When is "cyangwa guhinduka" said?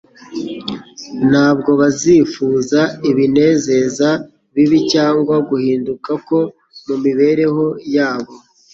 4.93-6.11